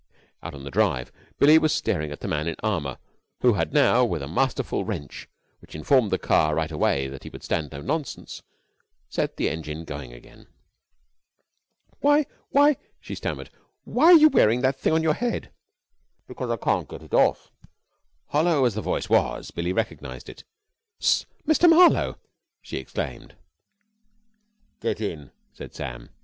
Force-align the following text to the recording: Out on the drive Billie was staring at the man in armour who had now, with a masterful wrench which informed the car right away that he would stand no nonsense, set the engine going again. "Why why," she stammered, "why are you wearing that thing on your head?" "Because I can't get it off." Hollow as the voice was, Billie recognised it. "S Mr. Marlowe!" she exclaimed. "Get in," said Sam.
Out 0.41 0.55
on 0.55 0.63
the 0.63 0.71
drive 0.71 1.11
Billie 1.37 1.59
was 1.59 1.71
staring 1.71 2.11
at 2.11 2.21
the 2.21 2.27
man 2.27 2.47
in 2.47 2.55
armour 2.63 2.97
who 3.41 3.53
had 3.53 3.71
now, 3.71 4.03
with 4.03 4.23
a 4.23 4.27
masterful 4.27 4.83
wrench 4.83 5.29
which 5.59 5.75
informed 5.75 6.09
the 6.09 6.17
car 6.17 6.55
right 6.55 6.71
away 6.71 7.07
that 7.07 7.21
he 7.21 7.29
would 7.29 7.43
stand 7.43 7.71
no 7.71 7.81
nonsense, 7.81 8.41
set 9.09 9.37
the 9.37 9.47
engine 9.47 9.85
going 9.85 10.11
again. 10.11 10.47
"Why 11.99 12.25
why," 12.49 12.77
she 12.99 13.13
stammered, 13.13 13.51
"why 13.83 14.05
are 14.05 14.13
you 14.17 14.29
wearing 14.29 14.61
that 14.61 14.79
thing 14.79 14.93
on 14.93 15.03
your 15.03 15.13
head?" 15.13 15.51
"Because 16.27 16.49
I 16.49 16.57
can't 16.57 16.89
get 16.89 17.03
it 17.03 17.13
off." 17.13 17.51
Hollow 18.29 18.65
as 18.65 18.73
the 18.73 18.81
voice 18.81 19.07
was, 19.07 19.51
Billie 19.51 19.71
recognised 19.71 20.29
it. 20.29 20.43
"S 20.99 21.27
Mr. 21.47 21.69
Marlowe!" 21.69 22.17
she 22.63 22.77
exclaimed. 22.77 23.35
"Get 24.79 24.99
in," 24.99 25.29
said 25.53 25.75
Sam. 25.75 26.09